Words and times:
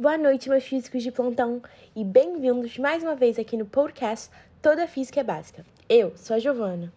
Boa 0.00 0.16
noite, 0.16 0.48
meus 0.48 0.64
físicos 0.64 1.02
de 1.02 1.12
plantão, 1.12 1.60
e 1.94 2.02
bem-vindos 2.02 2.78
mais 2.78 3.02
uma 3.02 3.14
vez 3.14 3.38
aqui 3.38 3.54
no 3.54 3.66
podcast 3.66 4.30
Toda 4.62 4.86
Física 4.86 5.20
é 5.20 5.22
Básica. 5.22 5.62
Eu 5.90 6.16
sou 6.16 6.36
a 6.36 6.38
Giovana. 6.38 6.90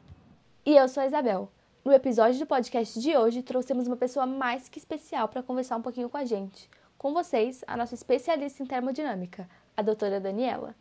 E 0.66 0.78
eu 0.78 0.88
sou 0.88 1.04
a 1.04 1.06
Isabel. 1.06 1.52
No 1.84 1.92
episódio 1.92 2.40
do 2.40 2.46
podcast 2.46 2.98
de 3.02 3.14
hoje, 3.18 3.44
trouxemos 3.44 3.88
uma 3.88 3.98
pessoa 3.98 4.26
mais 4.26 4.70
que 4.70 4.80
especial 4.80 5.28
para 5.28 5.44
conversar 5.44 5.76
um 5.76 5.82
pouquinho 5.82 6.08
com 6.08 6.16
a 6.16 6.24
gente. 6.24 6.70
Com 6.98 7.14
vocês, 7.14 7.62
a 7.68 7.76
nossa 7.76 7.94
especialista 7.94 8.64
em 8.64 8.66
termodinâmica, 8.66 9.50
a 9.76 9.82
doutora 9.82 10.22
Daniela. 10.22 10.74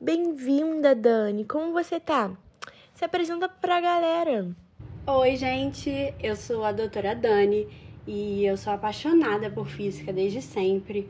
Bem-vinda, 0.00 0.94
Dani. 0.94 1.44
Como 1.44 1.74
você 1.74 2.00
tá? 2.00 2.30
Se 2.94 3.04
apresenta 3.04 3.46
pra 3.46 3.78
galera. 3.78 4.48
Oi, 5.06 5.36
gente. 5.36 6.14
Eu 6.18 6.34
sou 6.34 6.64
a 6.64 6.72
doutora 6.72 7.14
Dani 7.14 7.91
e 8.06 8.44
eu 8.44 8.56
sou 8.56 8.72
apaixonada 8.72 9.50
por 9.50 9.66
física 9.66 10.12
desde 10.12 10.42
sempre. 10.42 11.08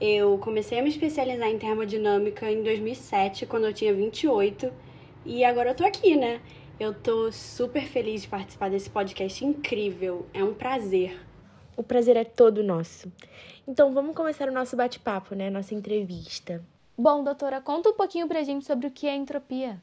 Eu 0.00 0.38
comecei 0.38 0.78
a 0.78 0.82
me 0.82 0.88
especializar 0.88 1.48
em 1.48 1.58
termodinâmica 1.58 2.50
em 2.50 2.62
2007, 2.62 3.46
quando 3.46 3.66
eu 3.66 3.72
tinha 3.72 3.94
28, 3.94 4.72
e 5.24 5.44
agora 5.44 5.70
eu 5.70 5.74
tô 5.74 5.84
aqui, 5.84 6.16
né? 6.16 6.40
Eu 6.78 6.92
tô 6.92 7.30
super 7.30 7.84
feliz 7.84 8.22
de 8.22 8.28
participar 8.28 8.68
desse 8.68 8.90
podcast 8.90 9.44
incrível. 9.44 10.26
É 10.34 10.42
um 10.42 10.52
prazer. 10.52 11.18
O 11.76 11.82
prazer 11.82 12.16
é 12.16 12.24
todo 12.24 12.62
nosso. 12.62 13.10
Então 13.66 13.94
vamos 13.94 14.14
começar 14.14 14.48
o 14.48 14.52
nosso 14.52 14.76
bate-papo, 14.76 15.34
né? 15.34 15.48
Nossa 15.50 15.74
entrevista. 15.74 16.62
Bom, 16.98 17.24
doutora, 17.24 17.60
conta 17.60 17.90
um 17.90 17.94
pouquinho 17.94 18.28
pra 18.28 18.42
gente 18.42 18.64
sobre 18.64 18.86
o 18.86 18.90
que 18.90 19.06
é 19.06 19.14
entropia. 19.14 19.80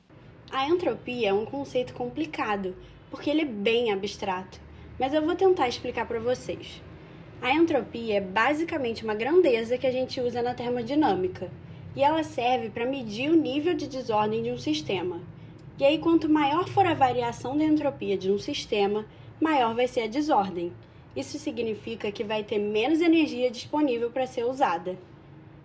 A 0.51 0.67
entropia 0.67 1.29
é 1.29 1.33
um 1.33 1.45
conceito 1.45 1.93
complicado, 1.93 2.75
porque 3.09 3.29
ele 3.29 3.41
é 3.41 3.45
bem 3.45 3.91
abstrato 3.91 4.59
mas 5.01 5.15
eu 5.15 5.21
vou 5.23 5.33
tentar 5.33 5.67
explicar 5.67 6.05
para 6.05 6.19
vocês. 6.19 6.79
A 7.41 7.51
entropia 7.51 8.17
é 8.17 8.21
basicamente 8.21 9.03
uma 9.03 9.15
grandeza 9.15 9.75
que 9.75 9.87
a 9.87 9.91
gente 9.91 10.21
usa 10.21 10.43
na 10.43 10.53
termodinâmica, 10.53 11.49
e 11.95 12.03
ela 12.03 12.21
serve 12.21 12.69
para 12.69 12.85
medir 12.85 13.31
o 13.31 13.35
nível 13.35 13.73
de 13.73 13.87
desordem 13.87 14.43
de 14.43 14.51
um 14.51 14.59
sistema. 14.59 15.19
E 15.79 15.83
aí, 15.83 15.97
quanto 15.97 16.29
maior 16.29 16.67
for 16.67 16.85
a 16.85 16.93
variação 16.93 17.57
da 17.57 17.63
entropia 17.63 18.15
de 18.15 18.29
um 18.29 18.37
sistema, 18.37 19.03
maior 19.41 19.73
vai 19.73 19.87
ser 19.87 20.01
a 20.01 20.07
desordem. 20.07 20.71
Isso 21.15 21.39
significa 21.39 22.11
que 22.11 22.23
vai 22.23 22.43
ter 22.43 22.59
menos 22.59 23.01
energia 23.01 23.49
disponível 23.49 24.11
para 24.11 24.27
ser 24.27 24.45
usada. 24.45 24.95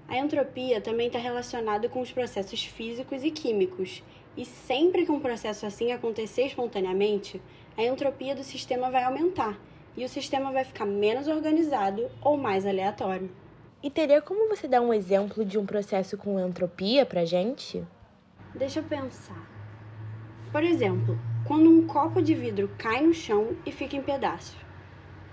A 0.09 0.17
entropia 0.17 0.81
também 0.81 1.09
está 1.09 1.19
relacionada 1.19 1.91
com 1.91 2.01
os 2.01 2.11
processos 2.11 2.65
físicos 2.65 3.23
e 3.23 3.31
químicos, 3.31 4.03
e 4.37 4.45
sempre 4.45 5.05
que 5.05 5.13
um 5.13 5.21
processo 5.21 5.65
assim 5.65 5.93
acontecer 5.93 6.47
espontaneamente, 6.47 7.41
a 7.77 7.83
entropia 7.83 8.35
do 8.35 8.45
sistema 8.45 8.91
vai 8.91 9.05
aumentar 9.05 9.59
e 9.97 10.05
o 10.05 10.09
sistema 10.09 10.53
vai 10.53 10.65
ficar 10.65 10.85
menos 10.85 11.27
organizado 11.27 12.09
ou 12.21 12.37
mais 12.37 12.67
aleatório. 12.67 13.31
E 13.83 13.91
teria 13.91 14.21
como 14.21 14.49
você 14.49 14.69
dar 14.69 14.81
um 14.81 14.93
exemplo 14.93 15.45
de 15.45 15.59
um 15.59 15.65
processo 15.65 16.17
com 16.19 16.39
entropia 16.41 17.07
pra 17.07 17.25
gente? 17.25 17.85
Deixa 18.55 18.81
eu 18.81 18.85
pensar. 18.85 19.49
Por 20.53 20.63
exemplo, 20.63 21.19
quando 21.47 21.71
um 21.71 21.87
copo 21.87 22.21
de 22.21 22.35
vidro 22.35 22.71
cai 22.79 23.03
no 23.03 23.15
chão 23.15 23.57
e 23.65 23.71
fica 23.71 23.97
em 23.97 24.03
pedaços. 24.03 24.57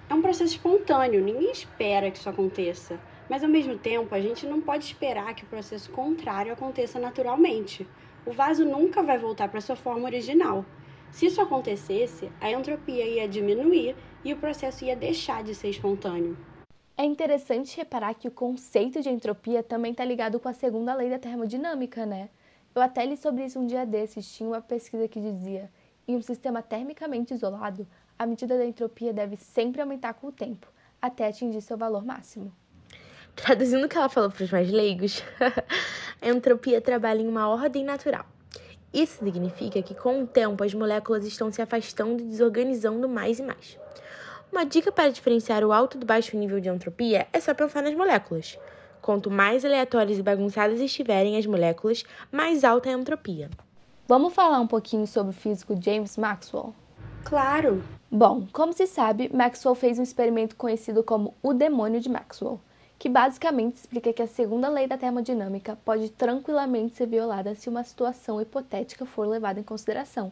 É 0.09 0.13
um 0.13 0.21
processo 0.21 0.53
espontâneo, 0.53 1.23
ninguém 1.23 1.51
espera 1.51 2.11
que 2.11 2.17
isso 2.17 2.29
aconteça. 2.29 2.99
Mas 3.29 3.43
ao 3.43 3.49
mesmo 3.49 3.77
tempo, 3.77 4.13
a 4.13 4.19
gente 4.19 4.45
não 4.45 4.61
pode 4.61 4.83
esperar 4.83 5.33
que 5.33 5.43
o 5.43 5.47
processo 5.47 5.89
contrário 5.91 6.51
aconteça 6.51 6.99
naturalmente. 6.99 7.87
O 8.25 8.31
vaso 8.31 8.63
nunca 8.63 9.03
vai 9.03 9.17
voltar 9.17 9.49
para 9.49 9.59
sua 9.59 9.75
forma 9.75 10.05
original. 10.05 10.65
Se 11.11 11.25
isso 11.25 11.41
acontecesse, 11.41 12.31
a 12.39 12.51
entropia 12.51 13.05
ia 13.05 13.27
diminuir 13.27 13.95
e 14.23 14.33
o 14.33 14.37
processo 14.37 14.85
ia 14.85 14.95
deixar 14.95 15.43
de 15.43 15.53
ser 15.53 15.69
espontâneo. 15.69 16.37
É 16.97 17.03
interessante 17.03 17.75
reparar 17.75 18.13
que 18.13 18.27
o 18.27 18.31
conceito 18.31 19.01
de 19.01 19.09
entropia 19.09 19.61
também 19.61 19.91
está 19.91 20.05
ligado 20.05 20.39
com 20.39 20.47
a 20.47 20.53
segunda 20.53 20.93
lei 20.93 21.09
da 21.09 21.19
termodinâmica, 21.19 22.05
né? 22.05 22.29
Eu 22.73 22.81
até 22.81 23.05
li 23.05 23.17
sobre 23.17 23.45
isso 23.45 23.59
um 23.59 23.67
dia 23.67 23.85
desses, 23.85 24.31
tinha 24.31 24.47
uma 24.47 24.61
pesquisa 24.61 25.07
que 25.07 25.19
dizia: 25.19 25.69
em 26.07 26.15
um 26.15 26.21
sistema 26.21 26.61
termicamente 26.61 27.33
isolado, 27.33 27.85
a 28.17 28.25
medida 28.25 28.57
da 28.57 28.65
entropia 28.65 29.11
deve 29.11 29.35
sempre 29.35 29.81
aumentar 29.81 30.13
com 30.13 30.27
o 30.27 30.31
tempo, 30.31 30.67
até 31.01 31.27
atingir 31.27 31.61
seu 31.61 31.77
valor 31.77 32.05
máximo. 32.05 32.53
Traduzindo 33.35 33.85
o 33.85 33.89
que 33.89 33.97
ela 33.97 34.09
falou 34.09 34.29
para 34.29 34.43
os 34.43 34.51
mais 34.51 34.71
leigos, 34.71 35.23
a 36.23 36.29
entropia 36.29 36.81
trabalha 36.81 37.21
em 37.21 37.27
uma 37.27 37.47
ordem 37.47 37.83
natural 37.83 38.25
isso 38.93 39.23
significa 39.23 39.81
que, 39.81 39.95
com 39.95 40.21
o 40.21 40.27
tempo, 40.27 40.63
as 40.63 40.73
moléculas 40.73 41.25
estão 41.25 41.51
se 41.51 41.61
afastando 41.61 42.21
e 42.21 42.25
desorganizando 42.27 43.09
mais 43.09 43.39
e 43.39 43.43
mais. 43.43 43.79
Uma 44.51 44.63
dica 44.63 44.91
para 44.91 45.09
diferenciar 45.09 45.63
o 45.63 45.73
alto 45.73 45.97
do 45.97 46.05
baixo 46.05 46.37
nível 46.37 46.59
de 46.59 46.69
entropia 46.69 47.27
é 47.33 47.39
só 47.39 47.55
pensar 47.55 47.81
nas 47.81 47.95
moléculas. 47.95 48.59
Quanto 49.01 49.31
mais 49.31 49.65
aleatórias 49.65 50.19
e 50.19 50.21
bagunçadas 50.21 50.79
estiverem 50.79 51.37
as 51.37 51.47
moléculas, 51.47 52.03
mais 52.31 52.63
alta 52.63 52.87
é 52.87 52.93
a 52.93 52.97
entropia. 52.97 53.49
Vamos 54.07 54.31
falar 54.31 54.59
um 54.59 54.67
pouquinho 54.67 55.07
sobre 55.07 55.31
o 55.31 55.35
físico 55.35 55.75
James 55.81 56.15
Maxwell? 56.15 56.75
Claro! 57.23 57.83
Bom, 58.11 58.45
como 58.53 58.73
se 58.73 58.85
sabe, 58.85 59.27
Maxwell 59.33 59.73
fez 59.73 59.97
um 59.97 60.03
experimento 60.03 60.55
conhecido 60.55 61.03
como 61.03 61.33
o 61.41 61.51
demônio 61.51 61.99
de 61.99 62.09
Maxwell 62.09 62.61
que 63.03 63.09
basicamente 63.09 63.75
explica 63.75 64.13
que 64.13 64.21
a 64.21 64.27
segunda 64.27 64.69
lei 64.69 64.87
da 64.87 64.97
termodinâmica 64.97 65.77
pode 65.83 66.09
tranquilamente 66.09 66.95
ser 66.95 67.05
violada 67.05 67.53
se 67.53 67.67
uma 67.67 67.83
situação 67.83 68.39
hipotética 68.39 69.05
for 69.05 69.27
levada 69.27 69.59
em 69.59 69.63
consideração. 69.63 70.31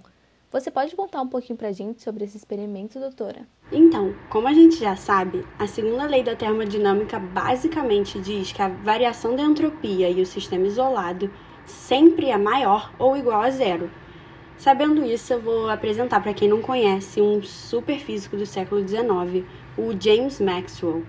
Você 0.49 0.71
pode 0.71 0.95
contar 0.95 1.21
um 1.21 1.27
pouquinho 1.27 1.57
pra 1.57 1.73
gente 1.73 2.01
sobre 2.01 2.23
esse 2.23 2.37
experimento, 2.37 2.97
doutora? 2.97 3.41
Então, 3.73 4.15
como 4.29 4.47
a 4.47 4.53
gente 4.53 4.77
já 4.77 4.95
sabe, 4.95 5.45
a 5.59 5.67
segunda 5.67 6.05
lei 6.05 6.23
da 6.23 6.33
termodinâmica 6.33 7.19
basicamente 7.19 8.21
diz 8.21 8.53
que 8.53 8.61
a 8.61 8.69
variação 8.69 9.35
da 9.35 9.43
entropia 9.43 10.09
e 10.09 10.21
o 10.21 10.25
sistema 10.25 10.65
isolado 10.65 11.29
sempre 11.65 12.29
é 12.29 12.37
maior 12.37 12.93
ou 12.97 13.17
igual 13.17 13.41
a 13.41 13.49
zero. 13.49 13.91
Sabendo 14.57 15.03
isso, 15.03 15.33
eu 15.33 15.41
vou 15.41 15.69
apresentar 15.69 16.21
para 16.21 16.33
quem 16.33 16.47
não 16.47 16.61
conhece 16.61 17.19
um 17.19 17.43
super 17.43 17.99
físico 17.99 18.37
do 18.37 18.45
século 18.45 18.87
XIX, 18.87 19.45
o 19.77 19.91
James 19.99 20.39
Maxwell 20.39 21.03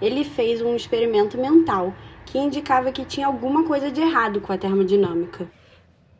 ele 0.00 0.24
fez 0.24 0.60
um 0.62 0.74
experimento 0.76 1.38
mental 1.38 1.94
que 2.24 2.38
indicava 2.38 2.92
que 2.92 3.04
tinha 3.04 3.26
alguma 3.26 3.64
coisa 3.64 3.90
de 3.90 4.00
errado 4.00 4.40
com 4.40 4.52
a 4.52 4.58
termodinâmica. 4.58 5.48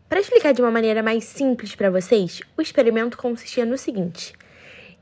Para 0.08 0.20
explicar 0.20 0.52
de 0.52 0.62
uma 0.62 0.70
maneira 0.70 1.02
mais 1.02 1.24
simples 1.24 1.74
para 1.74 1.90
vocês, 1.90 2.40
o 2.56 2.62
experimento 2.62 3.18
consistia 3.18 3.66
no 3.66 3.76
seguinte: 3.76 4.32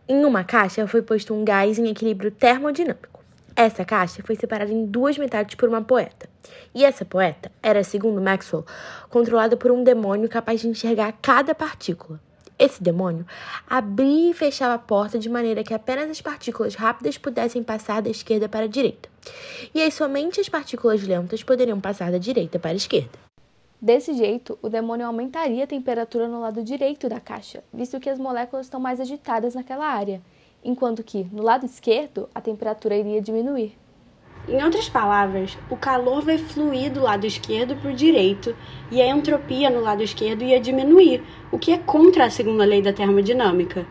em 0.08 0.24
uma 0.24 0.42
caixa 0.44 0.86
foi 0.86 1.02
posto 1.02 1.34
um 1.34 1.44
gás 1.44 1.78
em 1.78 1.88
equilíbrio 1.88 2.30
termodinâmico. 2.30 3.22
Essa 3.56 3.84
caixa 3.84 4.22
foi 4.24 4.34
separada 4.34 4.72
em 4.72 4.84
duas 4.84 5.16
metades 5.16 5.54
por 5.54 5.68
uma 5.68 5.80
poeta. 5.80 6.28
E 6.74 6.84
essa 6.84 7.04
poeta 7.04 7.52
era, 7.62 7.84
segundo 7.84 8.20
Maxwell, 8.20 8.64
controlada 9.08 9.56
por 9.56 9.70
um 9.70 9.84
demônio 9.84 10.28
capaz 10.28 10.60
de 10.60 10.68
enxergar 10.68 11.12
cada 11.22 11.54
partícula. 11.54 12.20
Esse 12.58 12.82
demônio 12.82 13.26
abria 13.68 14.30
e 14.30 14.34
fechava 14.34 14.74
a 14.74 14.78
porta 14.78 15.18
de 15.18 15.28
maneira 15.28 15.64
que 15.64 15.74
apenas 15.74 16.08
as 16.08 16.20
partículas 16.20 16.74
rápidas 16.76 17.18
pudessem 17.18 17.62
passar 17.62 18.00
da 18.00 18.10
esquerda 18.10 18.48
para 18.48 18.66
a 18.66 18.68
direita, 18.68 19.08
e 19.74 19.80
aí 19.80 19.90
somente 19.90 20.40
as 20.40 20.48
partículas 20.48 21.02
lentas 21.02 21.42
poderiam 21.42 21.80
passar 21.80 22.12
da 22.12 22.18
direita 22.18 22.58
para 22.58 22.70
a 22.70 22.74
esquerda. 22.74 23.18
Desse 23.80 24.14
jeito, 24.14 24.58
o 24.62 24.68
demônio 24.68 25.06
aumentaria 25.06 25.64
a 25.64 25.66
temperatura 25.66 26.28
no 26.28 26.40
lado 26.40 26.62
direito 26.62 27.08
da 27.08 27.20
caixa, 27.20 27.62
visto 27.72 28.00
que 28.00 28.08
as 28.08 28.18
moléculas 28.18 28.66
estão 28.66 28.80
mais 28.80 29.00
agitadas 29.00 29.54
naquela 29.54 29.86
área, 29.86 30.22
enquanto 30.62 31.02
que, 31.02 31.24
no 31.32 31.42
lado 31.42 31.66
esquerdo, 31.66 32.28
a 32.34 32.40
temperatura 32.40 32.96
iria 32.96 33.20
diminuir. 33.20 33.76
Em 34.46 34.62
outras 34.62 34.90
palavras, 34.90 35.56
o 35.70 35.76
calor 35.76 36.20
vai 36.20 36.36
fluir 36.36 36.92
do 36.92 37.00
lado 37.00 37.26
esquerdo 37.26 37.76
para 37.76 37.90
o 37.90 37.94
direito 37.94 38.54
e 38.90 39.00
a 39.00 39.08
entropia 39.08 39.70
no 39.70 39.80
lado 39.80 40.02
esquerdo 40.02 40.44
ia 40.44 40.60
diminuir, 40.60 41.22
o 41.50 41.58
que 41.58 41.72
é 41.72 41.78
contra 41.78 42.26
a 42.26 42.30
segunda 42.30 42.62
lei 42.62 42.82
da 42.82 42.92
termodinâmica. 42.92 43.86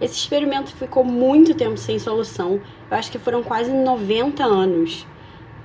Esse 0.00 0.14
experimento 0.14 0.74
ficou 0.74 1.04
muito 1.04 1.54
tempo 1.54 1.76
sem 1.76 1.98
solução, 1.98 2.58
eu 2.90 2.96
acho 2.96 3.12
que 3.12 3.18
foram 3.18 3.42
quase 3.42 3.70
90 3.70 4.42
anos. 4.42 5.06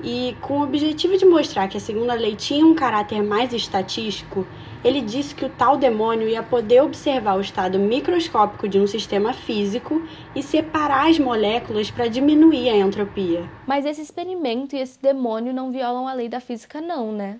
E 0.03 0.35
com 0.41 0.59
o 0.59 0.63
objetivo 0.63 1.17
de 1.17 1.25
mostrar 1.25 1.69
que 1.69 1.77
a 1.77 1.79
segunda 1.79 2.13
lei 2.13 2.35
tinha 2.35 2.65
um 2.65 2.75
caráter 2.75 3.23
mais 3.23 3.53
estatístico, 3.53 4.45
ele 4.83 5.01
disse 5.01 5.33
que 5.33 5.45
o 5.45 5.49
tal 5.49 5.77
demônio 5.77 6.27
ia 6.27 6.43
poder 6.43 6.81
observar 6.81 7.37
o 7.37 7.41
estado 7.41 7.79
microscópico 7.79 8.67
de 8.67 8.79
um 8.79 8.85
sistema 8.85 9.33
físico 9.33 10.01
e 10.35 10.43
separar 10.43 11.09
as 11.09 11.17
moléculas 11.17 11.89
para 11.89 12.07
diminuir 12.07 12.69
a 12.69 12.77
entropia. 12.77 13.49
Mas 13.65 13.85
esse 13.85 14.01
experimento 14.01 14.75
e 14.75 14.79
esse 14.79 15.01
demônio 15.01 15.53
não 15.53 15.71
violam 15.71 16.07
a 16.07 16.13
lei 16.13 16.27
da 16.27 16.39
física, 16.39 16.81
não, 16.81 17.11
né? 17.11 17.39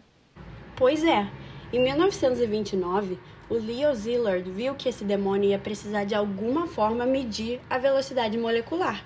Pois 0.75 1.03
é. 1.03 1.27
Em 1.71 1.81
1929, 1.83 3.17
o 3.49 3.55
Leo 3.55 3.93
Szilard 3.95 4.49
viu 4.49 4.75
que 4.75 4.87
esse 4.87 5.03
demônio 5.03 5.49
ia 5.49 5.59
precisar 5.59 6.05
de 6.05 6.15
alguma 6.15 6.67
forma 6.67 7.05
medir 7.05 7.59
a 7.69 7.77
velocidade 7.77 8.37
molecular. 8.37 9.03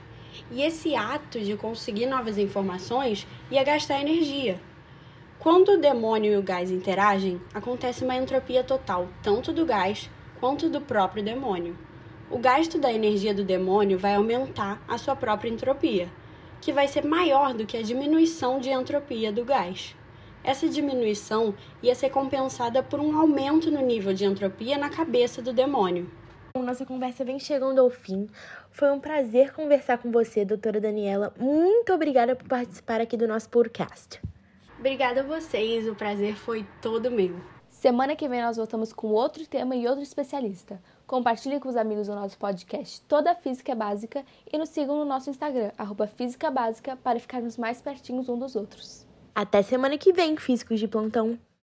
E 0.52 0.62
esse 0.62 0.96
ato 0.96 1.40
de 1.40 1.56
conseguir 1.56 2.06
novas 2.06 2.38
informações 2.38 3.26
ia 3.50 3.64
gastar 3.64 4.00
energia. 4.02 4.60
Quando 5.48 5.70
o 5.70 5.78
demônio 5.78 6.34
e 6.34 6.38
o 6.38 6.44
gás 6.44 6.70
interagem, 6.70 7.40
acontece 7.54 8.04
uma 8.04 8.18
entropia 8.18 8.66
total, 8.66 9.08
tanto 9.24 9.54
do 9.54 9.66
gás 9.66 10.10
quanto 10.42 10.70
do 10.70 10.82
próprio 10.82 11.24
demônio. 11.24 11.74
O 12.30 12.38
gasto 12.38 12.78
da 12.78 12.92
energia 12.92 13.34
do 13.34 13.46
demônio 13.46 13.98
vai 13.98 14.16
aumentar 14.16 14.84
a 14.86 14.98
sua 14.98 15.16
própria 15.16 15.50
entropia. 15.50 16.10
que 16.60 16.74
vai 16.74 16.86
ser 16.86 17.06
maior 17.06 17.54
do 17.54 17.66
que 17.66 17.78
a 17.78 17.82
diminuição 17.82 18.60
de 18.60 18.70
entropia 18.72 19.32
do 19.32 19.46
gás. 19.46 19.96
Essa 20.44 20.68
diminuição 20.68 21.56
ia 21.82 21.96
ser 21.96 22.10
compensada 22.10 22.84
por 22.84 23.00
um 23.00 23.18
aumento 23.18 23.72
no 23.72 23.80
nível 23.80 24.14
de 24.14 24.26
entropia 24.26 24.78
na 24.78 24.90
cabeça 24.90 25.42
do 25.42 25.54
demônio. 25.54 26.12
Nossa 26.58 26.86
conversa 26.86 27.24
vem 27.24 27.40
chegando 27.40 27.80
ao 27.80 27.90
fim. 27.90 28.28
Foi 28.70 28.92
um 28.92 29.00
prazer 29.00 29.54
conversar 29.54 30.00
com 30.00 30.12
você, 30.12 30.44
doutora 30.44 30.82
Daniela. 30.82 31.34
Muito 31.40 31.94
obrigada 31.94 32.36
por 32.36 32.50
participar 32.50 33.00
aqui 33.00 33.16
do 33.16 33.30
nosso 33.30 33.48
podcast. 33.50 34.20
Obrigada 34.80 35.22
a 35.22 35.24
vocês, 35.24 35.88
o 35.88 35.96
prazer 35.96 36.36
foi 36.36 36.66
todo 36.82 37.10
meu. 37.10 37.36
Semana 37.68 38.16
que 38.16 38.28
vem 38.28 38.42
nós 38.42 38.58
voltamos 38.58 38.94
com 38.94 39.08
outro 39.08 39.46
tema 39.48 39.76
e 39.76 39.88
outro 39.88 40.02
especialista. 40.02 40.82
Compartilhe 41.06 41.60
com 41.60 41.70
os 41.70 41.76
amigos 41.76 42.10
o 42.10 42.16
nosso 42.16 42.38
podcast 42.38 43.02
Toda 43.02 43.32
a 43.32 43.36
Física 43.36 43.72
é 43.72 43.76
Básica 43.76 44.26
e 44.52 44.58
nos 44.58 44.70
sigam 44.70 44.98
no 44.98 45.06
nosso 45.06 45.30
Instagram, 45.30 45.72
arroba 45.78 46.08
Física 46.08 46.50
Básica, 46.52 46.96
para 46.98 47.20
ficarmos 47.20 47.58
mais 47.58 47.82
pertinhos 47.82 48.30
um 48.30 48.38
dos 48.38 48.56
outros. 48.56 49.06
Até 49.34 49.62
semana 49.62 49.98
que 49.98 50.12
vem, 50.12 50.36
físicos 50.38 50.80
de 50.80 50.88
plantão! 50.88 51.38